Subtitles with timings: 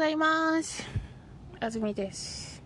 [0.00, 0.82] ざいます。
[1.60, 2.62] あずみです。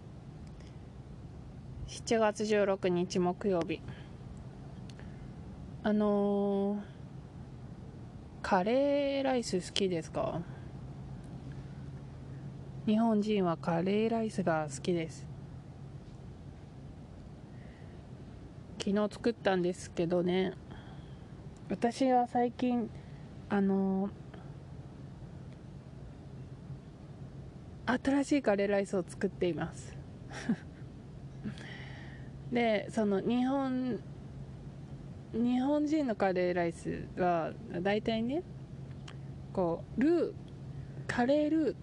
[1.89, 3.81] 7月16日木曜日。
[5.83, 6.79] あのー、
[8.41, 10.43] カレーライス好きですか？
[12.87, 15.27] 日本人はカレーライスが好きです。
[18.79, 20.53] 昨日作ったんですけどね。
[21.69, 22.89] 私は最近
[23.49, 24.11] あの
[27.87, 29.97] 新しいカレーライスを作っています。
[32.53, 34.01] でその日本
[35.33, 37.53] 日本人のカレーライスは
[37.83, 38.43] 大体ね
[39.53, 40.33] こうルー
[41.07, 41.77] カレールー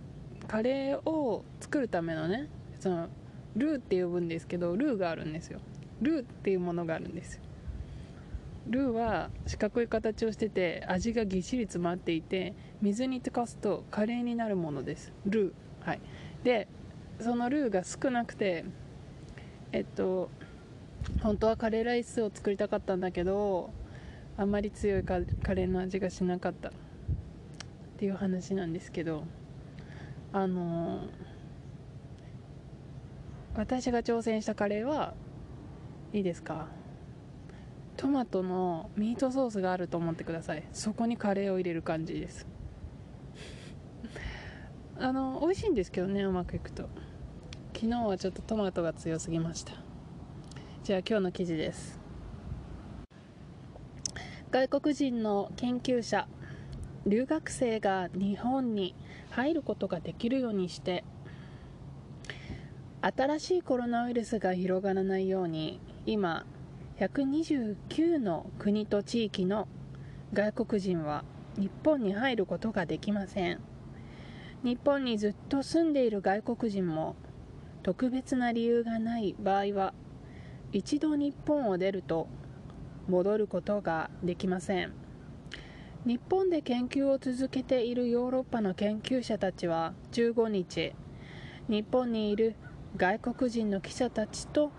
[0.47, 2.47] カレーを作るためのね
[2.79, 3.09] その
[3.55, 5.59] ルーって呼ぶんですけどルーがあるんですよ。
[6.02, 7.39] ルーっていうものがあるんです
[8.67, 15.11] ルーは四角い形をしてて味がぎっしり詰まっていて水に溶かすとカレーになるものです。
[15.25, 15.53] ルー。
[15.83, 15.99] はい。
[16.43, 16.67] で
[17.19, 18.65] そのルーが少なくて
[19.71, 20.29] えっと
[21.21, 23.71] 本当はカレーライスを作りたかったんだけど
[24.37, 26.69] あんまり強いカレーの味がしなかった。
[26.69, 26.71] っ
[27.97, 29.23] ていう話なんですけど
[30.33, 31.02] あの
[33.55, 35.13] 私が挑戦したカレーは
[36.13, 36.67] いいですか？
[37.97, 40.63] トマトのミートソースがあると思ってください。
[40.73, 42.47] そこにカレーを入れる感じです。
[45.03, 46.88] あの美味しいんですけどねうまくいくと。
[47.73, 49.73] 昨日はちょっとトマトが強すぎました。
[50.83, 51.99] じゃあ今日の記事です。
[54.52, 56.27] 外国人の研究者
[57.08, 58.93] 留学生が日本に
[59.31, 61.03] 入ることができるようにして
[63.02, 66.45] 新しいコロナウイルスが広がらないように今
[66.99, 69.67] 129の国と地域の
[70.33, 71.23] 外国人は
[71.58, 73.70] 日本に入ることができません。
[74.64, 77.16] 日本にずっと住んでいる外国人も
[77.82, 79.94] 特別な理由がない場合は
[80.72, 82.27] 一度日本を出ると
[83.08, 84.94] 戻ることができません。
[86.05, 90.94] 日本で研究を続けているヨーロッパの研究者たちは15日
[91.67, 92.55] 日本にいる
[92.98, 94.71] 外国人の記者たちと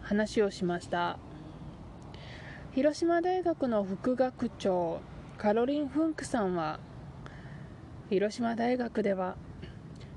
[0.00, 1.18] 話をしました。
[2.74, 5.00] 広島大学の副学長
[5.36, 6.80] カロリン・フンクさんは
[8.10, 9.36] 広島大学では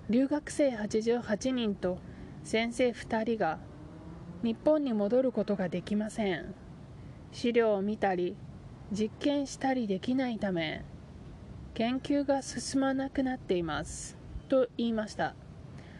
[0.09, 1.97] 留学生88人と
[2.41, 3.59] 先生2人が
[4.43, 6.55] 日本に戻ることができません。
[7.33, 8.35] 資料を見たり
[8.91, 10.85] 実験したりできないため
[11.73, 14.17] 研究が進まなくなっています。
[14.47, 15.35] と言いました。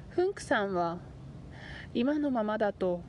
[0.10, 0.98] フンクさんは
[1.94, 3.02] 今のままだと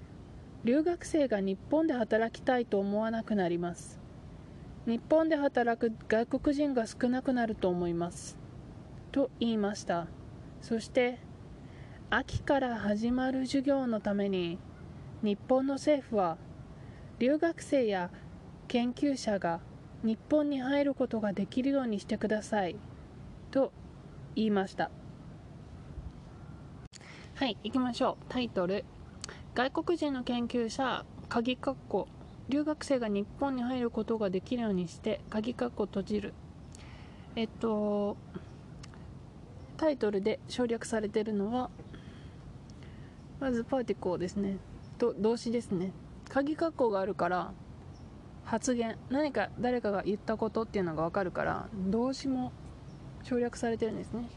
[0.64, 4.00] 留学生が日本で働きたいと思わなくなります。
[4.87, 8.42] 日本で働く外国人が少なくなると思います。
[9.12, 10.06] と言いました。
[10.62, 11.19] そして
[12.09, 14.59] 秋から始まる授業のために
[15.23, 16.39] 日本の政府は
[17.19, 18.11] 留学生や
[18.69, 19.61] 研究者が
[20.03, 22.77] 日本に入ることができるようにしてください
[23.50, 23.73] と
[24.34, 24.91] 言いました。
[27.34, 28.25] はい行きましょう。
[28.29, 28.84] タイトル。
[29.55, 32.09] 外国人の研究者鍵括弧。
[32.49, 36.34] 留学生が日本に入ることができるようにして鍵括弧閉じる。
[37.37, 38.17] えっと
[39.82, 41.69] タイトルで省略されてるのは
[43.41, 44.59] まずパーティコーですね。
[44.97, 45.91] と動詞ですね。
[46.28, 47.53] 鍵括弧があるから
[48.44, 48.97] 発言。
[49.10, 52.53] 何か誰かが言ったことっていうのが分かるから動詞も
[53.25, 54.28] 省略されてるんですね。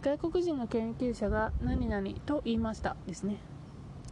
[0.00, 3.36] 外国人の研究者が何々と言いましたですね。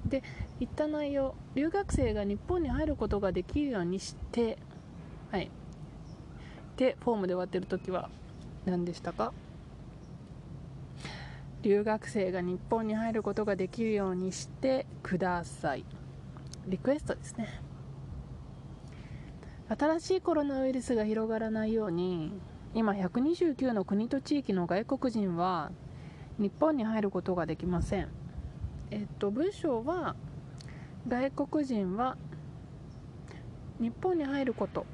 [0.04, 0.22] で
[0.58, 4.58] 言った内容留学生が日本に入ることができるようにして
[5.30, 5.50] はい。
[6.76, 8.10] でフォームで終わってる時は
[8.66, 9.32] 何でしたか？
[11.62, 15.84] 留学生が日本に入ることができるようにしてください。
[16.66, 17.48] リクエストですね。
[19.68, 22.32] 新しいコロナウイルスが広がらないように
[22.74, 25.70] 今129の国と地域の外国人は
[26.38, 28.08] 日本に入ることができません。
[28.90, 30.16] えっと、文章は
[31.06, 32.16] 外国人は
[33.78, 34.86] 日本に入ること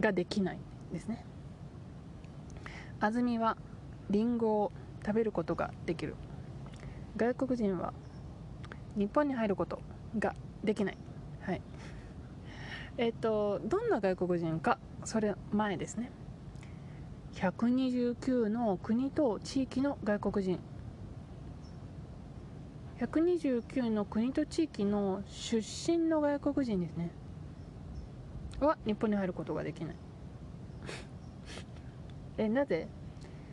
[0.00, 0.58] ができない
[0.92, 1.24] ですね。
[2.98, 3.56] 安住は
[4.10, 4.72] リンゴを
[5.04, 6.14] 食べることができる。
[7.16, 7.92] 外国人は
[8.96, 9.80] 日本に入ること
[10.18, 10.34] が
[10.64, 10.98] できない。
[11.40, 11.62] はい。
[12.98, 16.10] えっとどんな外国人かそれ前ですね。
[17.34, 20.58] 129の国と地域の外国人。
[23.00, 27.10] 129の国と地域の出身の外国人ですね。
[28.60, 29.96] は日本に入ることができない。
[32.38, 32.86] えなぜ？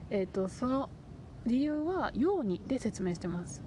[0.09, 0.89] えっ、ー、とその
[1.45, 3.61] 理由はようにで説明してます。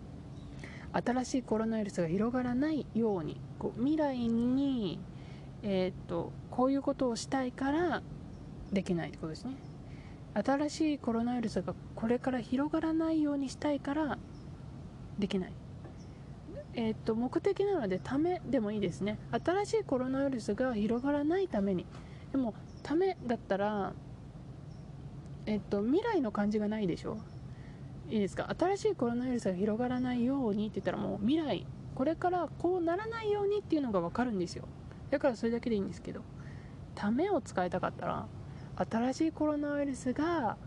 [0.93, 5.01] 新しいコロナウイルスが広がらないようにこう未来に、
[5.63, 8.03] えー、っとこういうことをしたいから
[8.73, 9.55] できないってことですね。
[10.35, 14.19] 新しいコロナウイルスがこれから広がらないようにしたいから
[15.19, 15.53] できない。
[16.75, 19.19] えー、っと目的なのでためでもいいですね。
[19.45, 21.87] 新しいコロナウイルスが広がらないために。
[22.33, 23.93] でもためだったら
[25.47, 27.19] えっと未来の感じがないでしょ。
[28.13, 28.55] いいですか？
[28.59, 34.69] 新しいコロナウイルスが広がらないようにって言ったらもう未来これからこうならないようにっていうのが分かるんですよ。
[35.11, 36.21] だからそれだけでいいんですけど
[36.95, 38.27] ためを使いたかったら
[38.77, 40.59] 新しいコロナウイルスが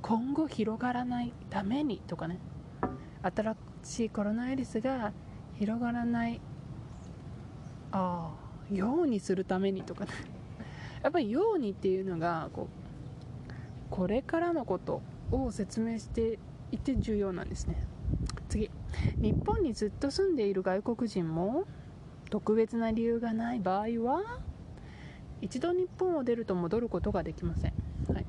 [0.00, 2.38] 今後広がらないためにとかね。
[3.22, 5.12] 新しいコロナウイルスが
[5.58, 6.40] 広がらない
[7.92, 8.30] あ
[8.72, 10.12] ようにするためにとかね。
[11.02, 16.38] やっぱりようにっていうのがこうこれからのことを説明して
[16.72, 17.86] いて重要なんですね。
[18.48, 18.70] 次。
[19.16, 21.64] 日本にずっと住んでいる外国人も
[22.30, 24.40] 特別な理由がない場合は
[25.40, 27.72] 一度日本を出ると戻ることができません、
[28.12, 28.26] はい、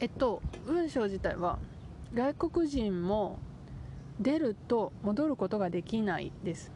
[0.00, 1.58] えっと文章自体は
[2.12, 3.38] 外国人も
[4.20, 6.70] 出ると戻ることができないです。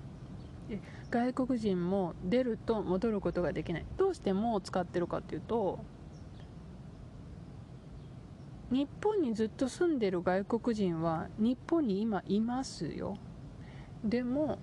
[1.11, 3.85] 外国人も出ると戻ることができない。
[3.97, 5.79] どうしても使ってるかっていうと
[8.71, 13.17] 日本にずっと住んでる外国人は日本に今いますよ。
[14.05, 14.59] でも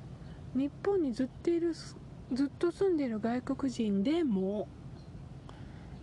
[0.53, 4.67] 日本にずっといるずっと住んでる外国人でも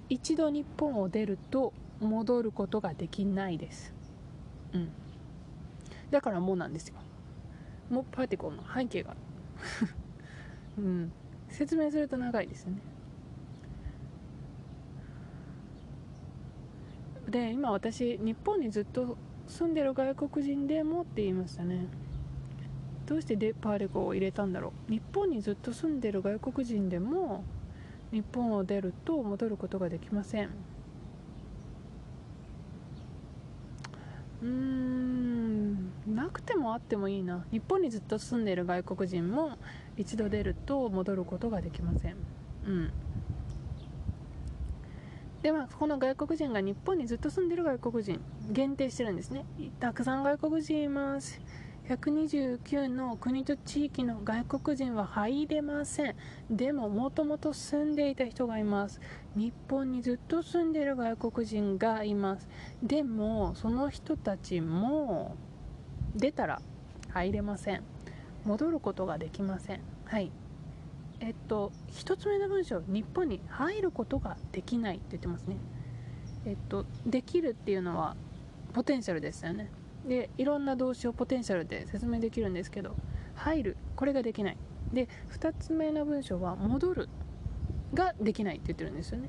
[0.09, 3.93] 一度日本を出ると戻ることができないです。
[4.73, 4.91] うん。
[6.11, 6.95] だからもうなんですよ。
[7.91, 9.17] もうパーティコンの背景が。
[10.79, 11.13] うん。
[11.49, 12.79] 説明すると長いですね。
[17.29, 19.17] で今私日本にずっと
[19.47, 21.87] 住んでる外国人でもって言いましたね。
[23.07, 24.93] どうしてデパーレコを入れたんだろう。
[24.93, 27.45] 日本にずっと住んでる外国人でも
[28.13, 30.51] 日本を出ると戻ることができません。
[34.43, 37.45] うーんなくてもあってもいいな。
[37.51, 39.59] 日本にずっと住んでる外国人も
[39.97, 42.17] 一度出ると戻ることができません。
[42.67, 42.91] うん。
[45.43, 48.21] ではこの外国人が日本にずっと住んでる外国人
[48.51, 49.45] 限定してるんですね。
[49.79, 51.41] たくさん外国人います。
[51.89, 56.17] 129の国と地域の外国人は入れません。
[56.51, 59.01] でももともと住んでいた人がいます。
[59.37, 62.49] 日本にずっと住んでる外国人がいます。
[62.83, 65.37] でもその人たちも
[66.17, 66.61] 出たら
[67.11, 67.85] 入れません。
[68.45, 69.81] 戻ることができません。
[70.05, 70.33] はい。
[71.21, 75.57] えっと1つ目の文章日本に入ることができないって言ってますね。
[76.47, 78.17] えっとできるっていうのは
[78.73, 79.71] ポテンシャルですよね。
[80.07, 82.95] でいろんな動詞をポテンシャルで説明できるんですけど
[83.35, 84.57] 入るこれができない。
[84.93, 87.09] で2つ目の文章は戻る
[87.95, 89.29] ができないって言ってるんですよね。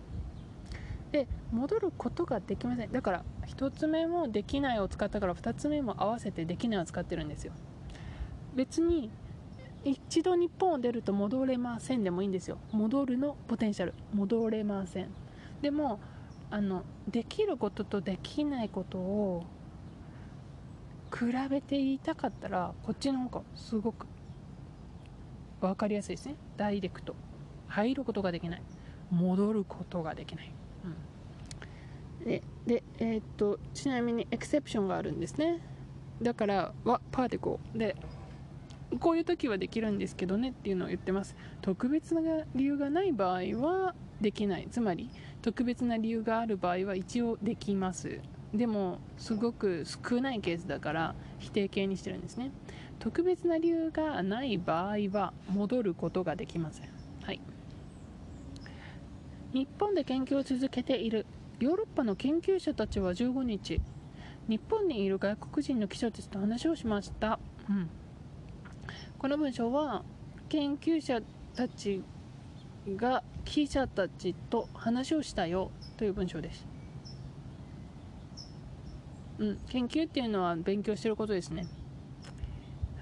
[1.11, 2.91] で戻ることができません。
[2.91, 7.53] だから1つ目もできないを使ったから2つ目も合わせてできないを使ってるんですよ。
[8.55, 9.09] 別に
[9.83, 12.57] 一度日本を出ると戻れませんでもいいんですよ。
[12.71, 13.93] 戻るのポテンシャル。
[14.13, 15.09] 戻れません。
[15.61, 15.99] でも
[16.51, 19.45] あのできることとできないことを
[21.13, 24.07] 比べて言いたかったらこっちの方がすごく
[25.61, 26.35] 分かりやすいですね。
[26.57, 27.15] ダイレクト。
[27.67, 28.61] 入ることができない。
[29.11, 30.51] 戻ることができない、
[32.21, 35.61] うん、ででえー、っとちなみにエクセプションがあるんですね。
[36.21, 37.95] だからはパーティコで
[38.99, 41.35] こういう時はできるんですけどねっていうのを言ってます。
[41.61, 42.21] 特別な
[42.55, 44.67] 理由がない場合はできない。
[44.71, 45.09] つまり
[45.41, 48.19] 特別な理由がある場合は一応できます。
[48.53, 52.51] でもすごく少ないケースだから否定形にしてるんですね。
[52.97, 56.89] 特別な理由がない場合は戻ることができません、
[57.23, 57.39] はい、
[59.53, 61.25] 日本で研究を続けている。
[61.59, 63.81] ヨーロッパの研究者たちは15日
[64.47, 67.37] 日本にいる外国人の記者たちと話をしました、
[67.69, 67.89] うん、
[69.19, 70.01] この文章は
[70.47, 71.19] 研究者
[71.53, 72.01] たち
[72.95, 76.65] が記者たちと話をしたよという文章です。
[79.39, 81.67] うん、研究っていうのは勉強してることですね。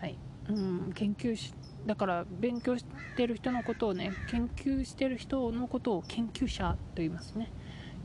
[0.02, 0.18] はい、
[0.50, 1.54] うん、研究し
[1.86, 7.52] だから勉強してる人のことをね研究してる人のことを研究者と言いますね。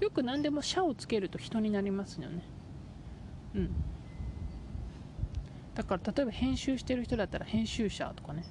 [0.01, 2.43] よく何でも「社」をつけると人になりますよね。
[3.55, 3.71] うん。
[5.75, 8.45] だから例えば編集してる人だったら編集者とかね。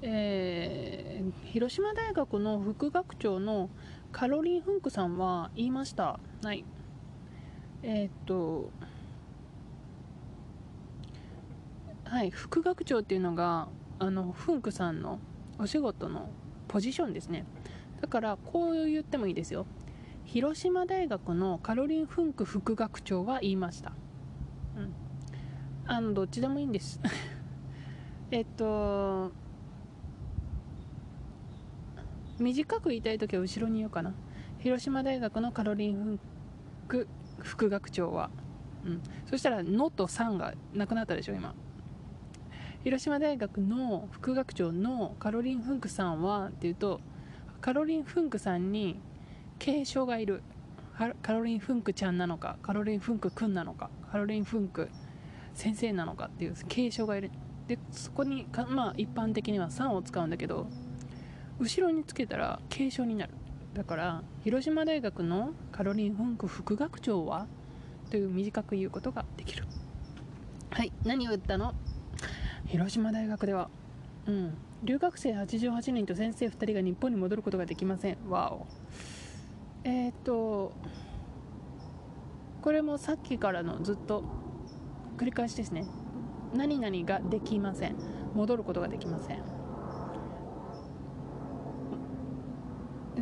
[0.00, 3.68] えー、広島大学の副学長の
[4.12, 6.20] カロリン・フンクさんは言いました。
[6.42, 6.64] はい。
[7.82, 8.70] えー、っと
[12.04, 15.18] はい副学長っていうのがあのフンクさんの
[15.58, 16.30] お仕事の
[16.68, 17.44] ポジションですね。
[18.00, 19.66] だからこう言ってもいいですよ
[20.28, 23.92] 広島大学のカロリン・フンク副学長は言いました。
[24.76, 24.94] うん。
[25.86, 27.00] あのどっちでもいいんです。
[28.30, 29.32] えっと
[32.38, 34.12] 短く言いたい時は後ろに言うかな。
[34.58, 36.20] 広島大学のカロリン・フン
[36.88, 37.08] ク
[37.38, 38.28] 副学長は、
[38.84, 41.54] うん、そしたら「の」と「さん」がなくなったでしょ今。
[42.84, 47.00] 広島大学の副学長のカロリン・フンクさんはっていうと
[47.62, 49.00] カロリン・フンクさんに
[49.58, 50.42] 継承がいる。
[51.22, 54.88] カロリン・フンクちゃんなのかカロリン・フンクくんなのかカロリン・フンク
[55.54, 57.30] 先生なのかっていう継承がいる。
[57.68, 60.66] でそこにかまあ一般的には3を使うんだけど
[61.60, 63.34] 後ろにつけたら継承になる。
[63.74, 67.46] だから広島大学のカロリン・フンク副学長は
[68.10, 69.66] という短く言うことができる。
[70.70, 71.74] はい何を言ったの？
[72.66, 73.70] 広島大学では。
[74.26, 74.54] うん。
[74.82, 78.18] 留学生88人と先生2人が日本に戻ることができません。
[78.28, 78.66] わお。
[79.88, 80.72] えっ、と
[82.60, 84.22] これもさっきからのずっと
[85.16, 85.86] 繰り返しですね。
[86.54, 87.96] 何々ができません。
[88.34, 89.42] 戻ることができません。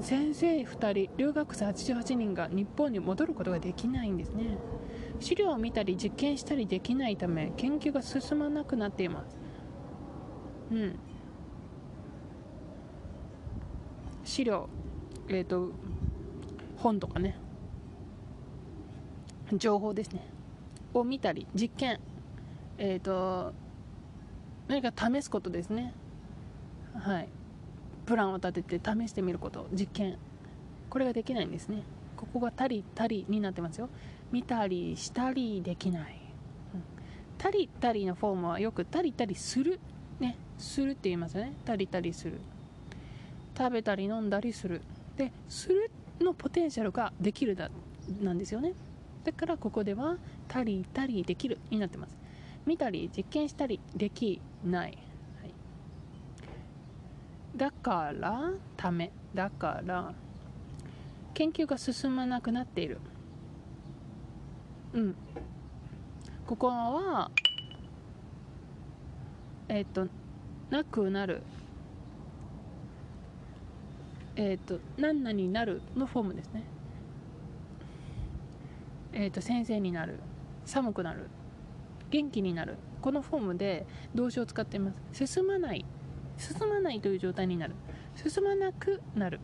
[0.00, 4.58] 先生2人留学生88人が日本に戻ることができないんですね。
[5.20, 9.36] 資料を見たり実験したりできないため研究が進まなくなっています。
[10.72, 10.98] うん。
[14.24, 14.68] 資料
[15.28, 15.70] えっ、ー、と
[16.86, 17.36] 本とかね。
[19.52, 20.22] 情報ですね。
[20.94, 21.98] を見たり実験。
[22.78, 23.52] えっ、ー、と
[24.68, 25.92] 何か試すことですね。
[26.94, 27.28] はい。
[28.06, 29.66] プランを立てて試してみること。
[29.72, 30.18] 実験。
[30.88, 31.82] これができないんですね。
[32.16, 33.88] ここがたりたりになってますよ。
[34.30, 36.20] 見たりしたりできない、
[36.74, 36.82] うん、
[37.38, 39.80] たりたりのフォームはよくたりたりする。
[40.20, 40.36] ね。
[40.56, 41.52] するって言いますよね。
[41.64, 42.38] たりたりする。
[43.58, 44.82] 食べたり飲んだりする。
[45.16, 45.90] でする
[46.20, 47.70] のポテンシャルができるだ
[48.20, 48.72] なんですよね。
[49.24, 50.16] だからここでは
[50.48, 52.16] たりたりできるになってます。
[52.64, 54.98] 見たり実験したりできない。
[57.56, 59.10] だからため。
[59.34, 60.12] だから
[61.34, 62.98] 研究が進まなくなっている。
[64.92, 65.16] うん。
[66.46, 67.30] ここは
[69.68, 70.06] えっ、と
[70.70, 71.42] なくなる
[74.36, 76.62] えっ、ー、と何々になるのフォームですね。
[79.12, 80.20] えっ、ー、と先生になる
[80.64, 81.28] 寒くなる
[82.10, 85.26] 元気になるこのフォームで動詞を使っています。
[85.26, 85.84] 進まない
[86.36, 87.74] 進まないという状態になる。
[88.14, 89.40] 進まなくなる。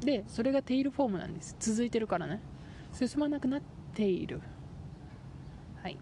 [0.00, 1.56] でそれがテイルフォームなんです。
[1.60, 2.40] 続いてるからね。
[2.92, 3.62] 進まなくなっ
[3.94, 4.40] ている。
[5.82, 5.96] はい。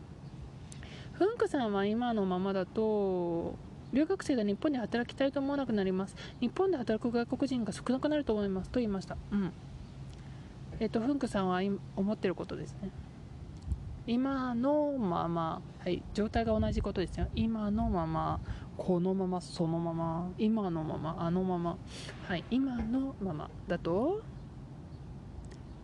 [1.13, 3.57] フンクさんは今のままだと
[3.93, 6.15] 留学生が日本で働きたいと思わなくなります。
[6.41, 9.17] 日本で働く外国人が少なくなると思いますと言いました。
[9.33, 9.53] うん。
[10.81, 11.61] えっ、とフンクさんは
[11.97, 12.91] 思ってることですね。
[14.07, 17.29] 今のまま、はい、状態が同じことですよ。
[17.35, 18.41] 今のまま
[18.77, 21.77] このままそのまま今のままあのまま。
[22.27, 24.23] はい今のままだと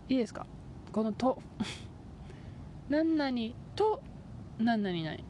[0.08, 0.46] いいですか？
[0.92, 1.38] この「と」
[2.88, 4.00] 何々と
[4.58, 5.24] 何々ない。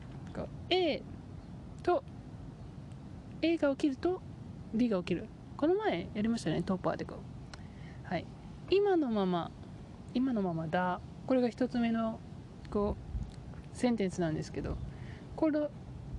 [0.70, 1.02] A
[1.82, 2.02] と
[3.44, 4.22] A が起きると
[4.72, 5.26] B が起きる。
[5.58, 7.20] この前やりましたねトップアーティクル
[8.04, 8.24] はい。
[8.70, 9.50] 今のまま
[10.14, 10.98] 今のままだ。
[11.26, 12.18] これが1つ目の
[12.70, 14.78] こうセンテンスなんですけど
[15.36, 15.68] この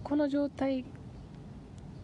[0.03, 0.85] この状態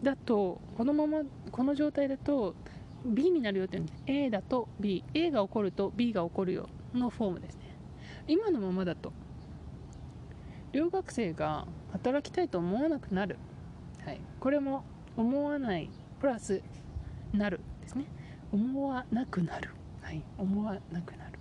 [0.02, 2.56] だとこのままこの状態だと
[3.04, 6.68] B になるよって言うんです A だと BA が起こると B が起こるよ。
[6.94, 7.76] のフォームですね。
[8.26, 9.12] 今のままだと。
[10.72, 13.36] 留学生が働きたいと思わなくなる、
[14.04, 14.84] はい、これも
[15.16, 15.90] 思わない
[16.20, 16.62] プラス
[17.32, 18.04] なるですね。
[18.52, 19.70] 思わなくなる、
[20.02, 21.38] はい、思わなくなる。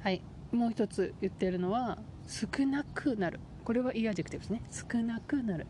[0.00, 0.20] はい。
[0.52, 3.40] もう一つ言ってるのは少なくなる。
[3.64, 4.62] これはいいアジェクティブですね。
[4.92, 5.66] 少なくなる。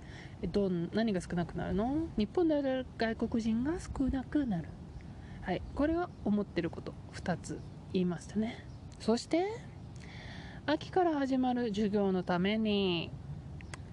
[0.52, 2.06] どん何が少なくなるの？
[2.16, 4.68] 日本である外国人が少なくなる。
[5.42, 5.62] はい。
[5.74, 6.94] これは思ってること。
[7.14, 7.58] 2つ
[7.92, 8.64] 言いましたね。
[9.00, 9.46] そして
[10.66, 13.10] 秋から始まる授業のために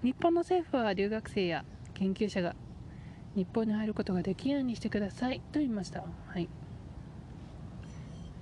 [0.02, 1.64] 日本の政府は留学生や
[1.96, 2.54] 研究者が
[3.34, 5.40] 日本に入ることができるようにしてください。
[5.52, 6.04] と言いました。
[6.28, 6.48] はい。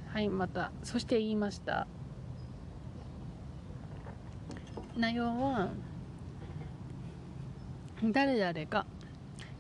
[0.09, 0.73] はいまた。
[0.83, 1.87] そして言いました。
[4.97, 5.71] 内容は
[8.03, 8.87] 誰々が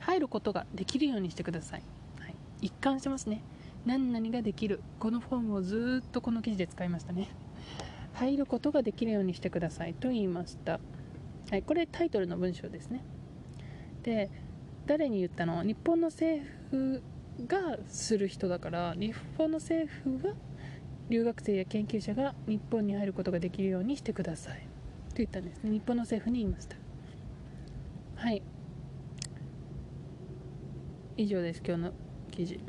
[0.00, 1.82] 入ることができるようにしてください、
[2.20, 3.42] はい、一貫してますね。
[3.84, 4.80] 何々ができる。
[5.00, 7.28] このフォームをずっとこの記事で使いましたね。
[8.12, 9.94] 入ることができるようにしてください。
[9.94, 10.78] と言いました、
[11.50, 13.02] はい、これタイトルの文章ですね。
[14.04, 14.30] で
[14.86, 15.64] 誰に言ったの？
[15.64, 17.02] 日本の政府
[17.48, 18.94] がする人だから。
[18.96, 20.34] 日本の政府が
[21.08, 24.58] 留学生や研究者が日本に入ることができるようにしてください。
[25.08, 25.70] と言ったんですね。
[25.70, 26.76] 日本の政府に言いました。
[28.16, 28.42] はい。
[31.16, 31.92] 以上です今日の
[32.30, 32.60] 記事。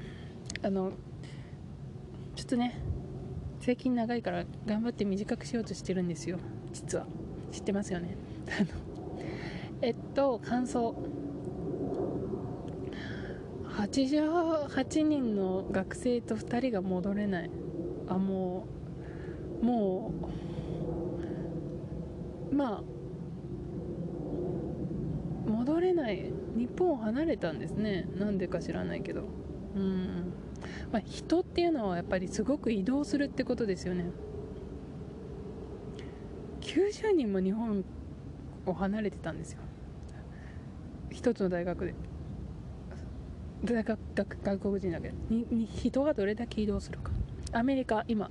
[0.63, 0.94] あの
[2.36, 2.80] ちょっとね
[3.60, 6.38] 最近長いから頑張って短くしようとしてるんですよ。
[6.72, 7.06] 実は。
[7.51, 8.15] 知ってますよね？
[9.82, 10.96] えっと感想。
[13.86, 17.51] 88人の学生と2人が戻れない。
[18.08, 18.68] あも
[19.62, 20.12] うも
[22.51, 22.84] うまあ
[25.50, 26.32] 戻れない。
[26.56, 28.08] 日本を離れたんですね。
[28.15, 29.24] なんでか知らないけど。
[29.75, 30.34] うん、
[30.92, 34.06] まあ、人っていうのはやっぱりすごく移動するってことですよね。
[36.62, 37.84] 90人も日本
[38.65, 39.60] を離れてたんですよ。
[41.12, 41.94] 一つの大学で。
[43.63, 43.97] 大学
[44.43, 45.12] 外国人だけ？
[45.29, 47.12] にに人がどれだけ移動するか。
[47.51, 48.29] アメリカ今。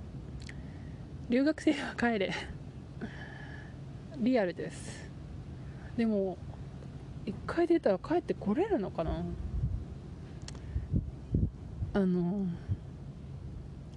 [1.29, 2.33] 留学生は帰れ。
[4.19, 5.11] リアルです。
[5.97, 6.37] でも
[7.27, 9.25] 一回出たら帰ってこれるのかな？
[11.95, 12.47] あの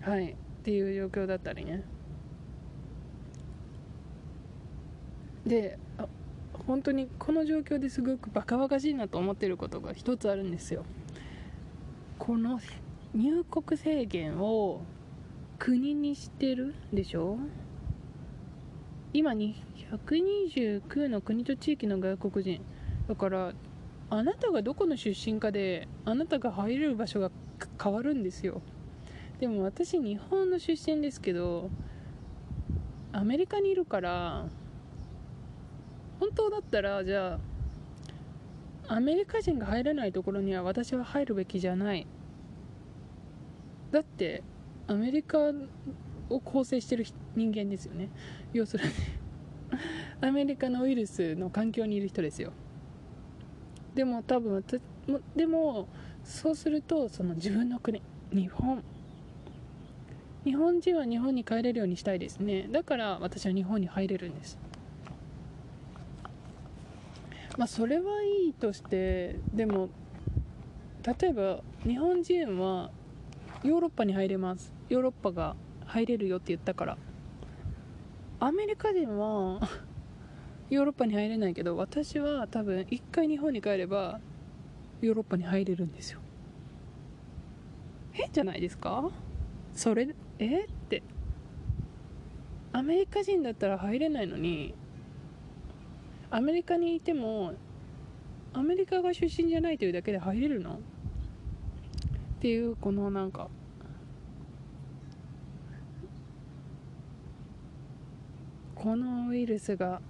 [0.02, 0.32] はい。
[0.32, 1.84] っていう状況だったりね。
[5.46, 5.78] で
[6.66, 10.84] 本当にこの状況ですごくバカバカしいなと思ってることが一つあるんですよ。
[12.20, 12.60] この
[13.14, 14.82] 入国制限を
[15.60, 17.38] 国にしてるでしょ？
[19.14, 19.64] 今に
[20.08, 22.62] 129の国と地域の外国人。
[23.08, 23.54] だから
[24.10, 27.32] あなたがどこの出身かであなたが入れる場所が
[27.82, 28.62] 変わるんですよ。
[29.40, 31.70] でも私日本の出身ですけど
[33.14, 34.46] アメリカにいるから
[36.20, 37.40] 本当だったらじゃあ
[38.90, 42.08] アメリカ人が入れないところには私は入るべきじゃない。
[43.92, 44.44] だって
[44.88, 45.52] アメリカ
[46.30, 48.10] を構成してる人間ですよね。
[48.54, 48.92] 要するに
[50.22, 52.54] アメリカのウイルスの環境にいる人ですよ。
[53.94, 54.64] でも多分
[55.36, 55.88] でも
[56.24, 58.84] そうするとその自分の国日本。
[60.44, 62.70] 日本人は日本に帰れるようにしたいですね。
[62.72, 64.58] だから私は日本に入れるんです。
[67.58, 69.90] まあそれはいいとしてでも
[71.20, 72.92] 例えば日本人は
[73.64, 74.72] ヨーロッパに入れます。
[74.90, 76.98] ヨーロッパが入れるよって言ったから。
[78.40, 79.60] アメリカ人は
[80.70, 84.20] ヨーロッパに入れないけど私は多分一回日本に帰れば
[85.02, 86.20] ヨーロッパに入れるんですよ。
[88.12, 89.10] 変じゃないですか？
[89.74, 91.02] それえって。
[92.74, 94.76] アメリカ人だったら入れないのに
[96.30, 97.54] アメリカにいても
[98.54, 100.76] アメリカが出身じゃないというだけで入れるの？
[100.76, 100.80] っ
[102.40, 103.50] ていうこのなんか
[108.76, 110.02] このウイルスが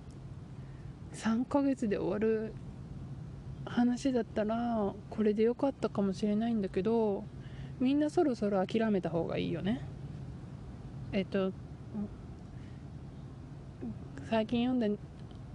[1.13, 2.53] 3ヶ月で終わる
[3.65, 7.23] 話だったらこれでよかったかもしれないんだけど
[7.79, 9.81] みんなそろそろ諦めた方がいいよね。
[11.11, 11.53] えっと
[14.29, 15.01] 最近読んだ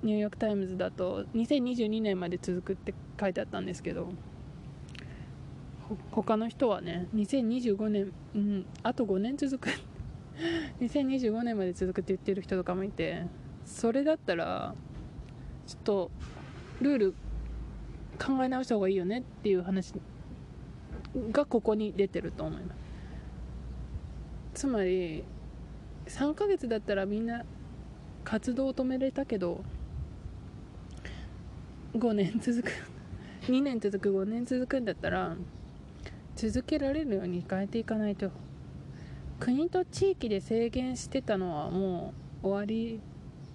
[0.03, 4.09] ニューヨーク・タイムズだと2022年まで続くって書いてあったんですけど
[6.11, 9.69] 他の人はね2025年うんあと5年続く。
[10.81, 13.27] 2025年まで続くって言ってる人とかもいて
[13.67, 14.75] それだったら
[15.67, 16.11] ちょっと
[16.81, 17.15] ルール
[18.19, 19.93] 考え直した方がいいよねっていう話
[21.31, 22.83] がここに出てると思います。
[24.55, 25.25] つまり
[26.07, 27.45] 3ヶ月だったらみんな
[28.25, 29.63] 活動を止めれたけど
[31.95, 32.71] 5年続く。
[33.53, 35.37] 2年続く5年続くんだったら
[36.37, 38.31] 続けられるように変えていかないと。
[39.39, 43.01] 国と地域で制限してたのはもう終わり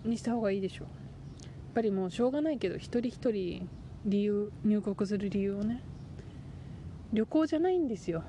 [0.04, 0.88] にした方がいいでしょう。
[0.88, 3.68] やっぱりもうしょうがないけど一人一人
[4.06, 5.82] 理由入国する理由をね。
[7.14, 8.24] 旅行じゃないんですよ。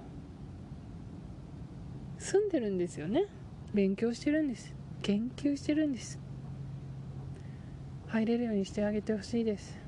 [2.18, 3.26] 住んでるんですよね。
[3.74, 4.74] 勉強してるんです。
[5.02, 6.18] 研究してるんです。
[8.06, 9.87] 入れるようにしてあげてほしいです。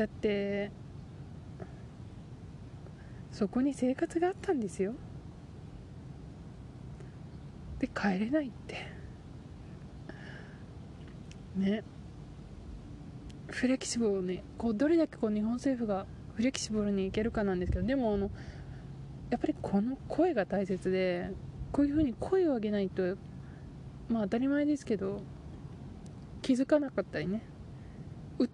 [0.00, 0.70] だって
[3.30, 4.94] そこに生活があったんですよ。
[7.78, 8.76] で帰れないって。
[11.54, 11.84] ね。
[13.48, 18.30] フレキシブルにこうどれだけこう日本政府がフレキシブルにいけるかなんですけどでもあの
[19.28, 21.30] やっぱりこの声が大切で
[21.72, 23.18] こういうふうに声を上げないと
[24.08, 25.20] まあ当たり前ですけど
[26.40, 27.42] 気づかなかったりね。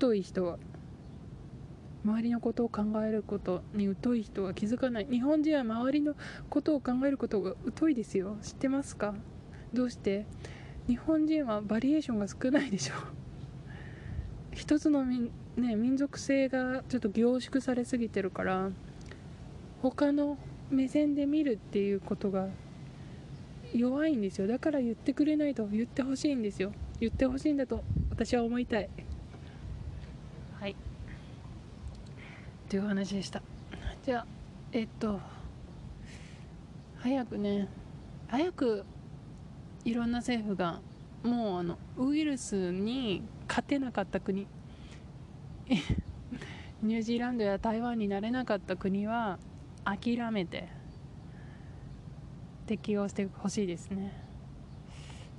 [0.01, 0.59] 疎い人は。
[2.07, 5.09] 周りのことを考えることに疎い人は気づかない。
[5.11, 6.15] 日本人は周りの
[6.49, 8.37] ことを考えることが疎いですよ。
[8.43, 9.13] 知ってますか？
[9.73, 10.25] どうして？
[10.87, 12.95] 日本人はバリエーションが少ないでしょ
[14.55, 18.71] 一つの民,、ね、民族性がちょっと凝縮されすぎてるから
[19.83, 20.39] 他の
[20.71, 22.49] 目線で見るっていうことが
[23.75, 24.47] 弱いんですよ。
[24.47, 26.71] だから言ってくれないと言ってほしいんですよ。
[27.01, 28.89] 言ってほしいんだと私は思いたい。
[32.69, 33.43] という話でした。
[34.05, 34.27] じゃあ
[34.73, 35.21] えっと
[36.99, 37.69] 早くね
[38.29, 38.85] 早く
[39.85, 40.81] いろんな政府が
[41.23, 44.47] もうあのウイルスに勝てなかった国
[46.83, 49.39] ニュージーランドや台湾になれなかった国は
[49.85, 50.69] 諦めて
[52.67, 54.13] 適用してほしいですね。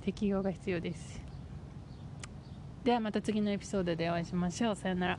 [0.02, 1.20] 適用が必要です。
[2.84, 4.76] ではまた次のエピソードでお会いしましょう。
[4.76, 5.18] さよなら。